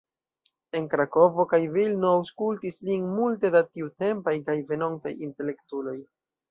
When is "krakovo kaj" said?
0.93-1.59